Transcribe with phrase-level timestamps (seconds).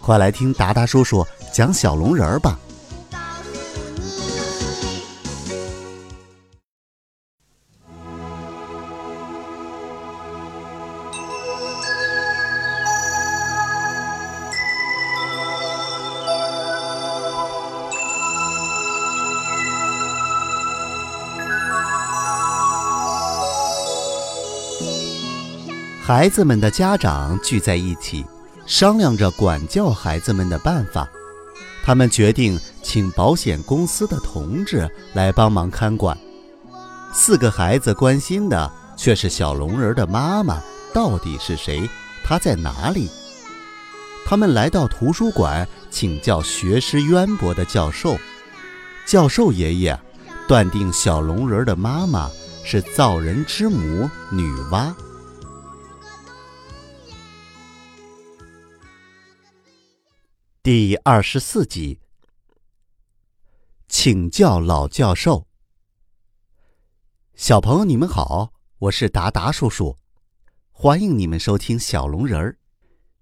[0.00, 2.58] 快来听达达叔叔讲小龙人儿吧。
[26.08, 28.24] 孩子们的家长聚在一起，
[28.68, 31.08] 商量着管教孩子们的办法。
[31.82, 36.16] 他们决定请保险公司的同志来帮忙看管。
[37.14, 41.88] 四个孩子关心的却是小龙人的妈妈到底是谁，
[42.22, 43.08] 她在哪里？
[44.26, 48.18] 他们来到图书馆请教学识渊博的教授。
[49.06, 49.98] 教授爷爷
[50.46, 52.30] 断定小龙人的妈妈
[52.62, 54.92] 是造人之母女娲。
[60.70, 61.98] 第二十四集，
[63.88, 65.46] 请教老教授。
[67.34, 69.96] 小朋友，你们好，我是达达叔叔，
[70.70, 72.58] 欢迎你们收听小龙人儿。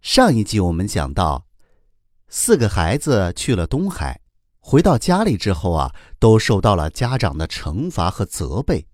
[0.00, 1.46] 上一集我们讲到，
[2.26, 4.20] 四个孩子去了东海，
[4.58, 8.88] 回到家里之后啊，都受到了家长的惩罚和责备。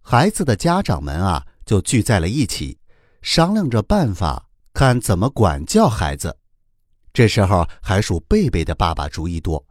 [0.00, 2.78] 孩子的家长们啊，就聚在了一起，
[3.20, 6.38] 商量着办法，看怎么管教孩子。
[7.14, 9.64] 这时候，还属贝贝的爸爸主意多，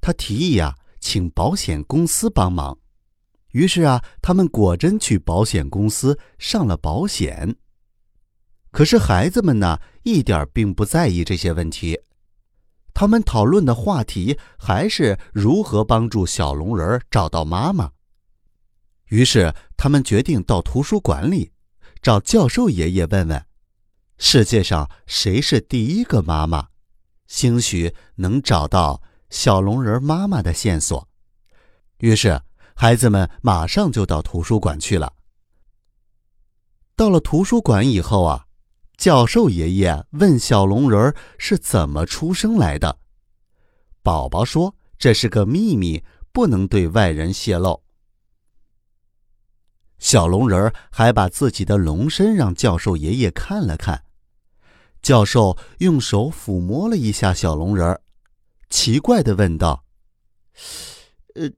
[0.00, 2.78] 他提议呀，请保险公司帮忙。
[3.50, 7.56] 于是啊，他们果真去保险公司上了保险。
[8.70, 12.00] 可是孩子们呢，一点并不在意这些问题，
[12.94, 17.90] 他们讨论的话题还是如何帮助小龙人找到妈妈。
[19.08, 21.52] 于是，他们决定到图书馆里，
[22.00, 23.44] 找教授爷爷问问，
[24.16, 26.68] 世界上谁是第一个妈妈。
[27.28, 29.00] 兴许能找到
[29.30, 31.06] 小龙人妈妈的线索，
[31.98, 32.42] 于是
[32.74, 35.12] 孩子们马上就到图书馆去了。
[36.96, 38.46] 到了图书馆以后啊，
[38.96, 42.98] 教授爷爷问小龙人是怎么出生来的。
[44.02, 46.02] 宝宝说：“这是个秘密，
[46.32, 47.84] 不能对外人泄露。”
[50.00, 54.02] 小龙人还把自己的龙身让教授爷爷看了看。
[55.00, 58.00] 教授用手抚摸了一下小龙人儿，
[58.68, 59.84] 奇怪的问道
[61.34, 61.50] ：“呃，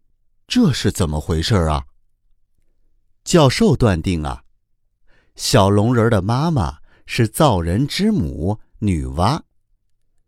[0.46, 1.86] 这是怎么回事啊？”
[3.24, 4.44] 教授断定啊，
[5.34, 9.42] 小龙人的妈妈是造人之母女娲。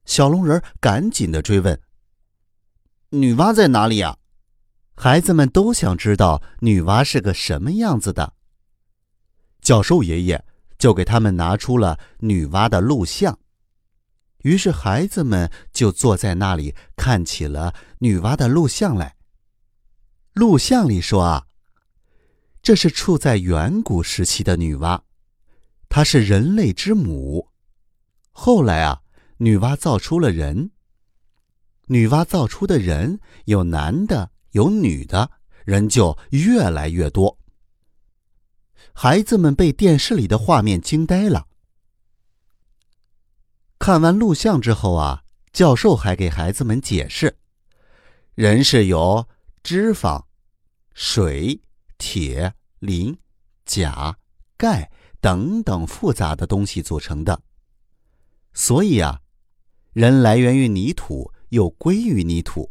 [0.04, 1.80] 小龙人赶紧的追问
[3.10, 4.18] ：“女娲在哪里呀？”
[4.96, 8.34] 孩子们都想知道女娲是个什么样子的。
[9.60, 10.44] 教授爷爷。
[10.82, 13.38] 就给他们拿出了女娲的录像，
[14.38, 19.14] 于是孩子们就坐在那里看起了女娲的录像来。
[20.32, 21.46] 录像里说啊，
[22.64, 25.02] 这是处在远古时期的女娲，
[25.88, 27.50] 她是人类之母。
[28.32, 29.02] 后来啊，
[29.36, 30.72] 女娲造出了人。
[31.86, 35.30] 女娲造出的人有男的，有女的，
[35.64, 37.38] 人就越来越多。
[38.94, 41.48] 孩子们被电视里的画面惊呆了。
[43.78, 47.36] 看完录像之后啊，教授还给孩子们解释：
[48.34, 49.26] 人是由
[49.62, 50.24] 脂肪、
[50.92, 51.60] 水、
[51.98, 53.18] 铁、磷、
[53.64, 54.18] 钾、
[54.56, 54.90] 钙
[55.20, 57.42] 等等复杂的东西组成的。
[58.52, 59.22] 所以啊，
[59.92, 62.70] 人来源于泥土，又归于泥土。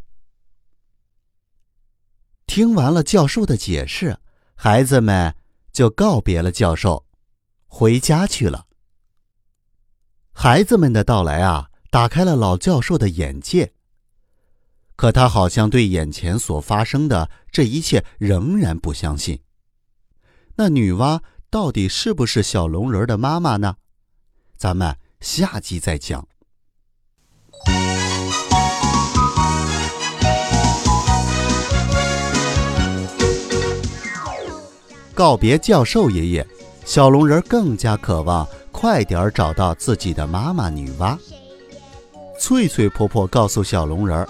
[2.46, 4.20] 听完了教授的解释，
[4.56, 5.36] 孩子们。
[5.72, 7.06] 就告别了教授，
[7.68, 8.68] 回家去了。
[10.34, 13.74] 孩子们的到来啊，打开了老教授的眼界。
[14.96, 19.42] 可他好像对眼前所发生的这一切仍然不相信。
[20.56, 23.78] 那女娲到底是不是小龙人的妈妈呢？
[24.56, 26.28] 咱们下集再讲。
[35.22, 36.48] 告别教授爷爷，
[36.84, 41.16] 小龙人更加渴望快点找到自己的妈妈女娲。
[42.40, 44.28] 翠翠婆婆告诉小龙人儿，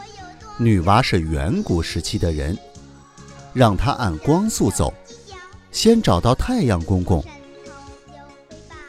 [0.57, 2.57] 女娲是远古时期的人，
[3.53, 4.93] 让她按光速走，
[5.71, 7.23] 先找到太阳公公。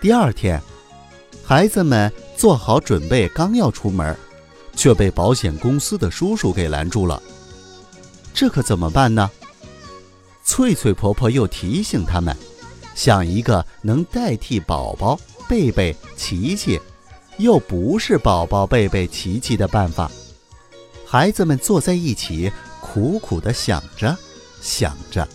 [0.01, 0.61] 第二天，
[1.45, 4.17] 孩子们做好准备，刚要出门，
[4.75, 7.23] 却被保险公司的叔叔给拦住了。
[8.35, 9.31] 这可怎么办呢？
[10.53, 12.37] 翠翠婆婆又提醒他们，
[12.95, 15.19] 想一个能代替宝宝
[15.49, 16.79] 贝贝、琪琪，
[17.39, 20.11] 又不是宝宝贝贝、琪琪的办法。
[21.07, 22.53] 孩子们坐在一起，
[22.83, 24.15] 苦苦的想着，
[24.61, 25.27] 想着。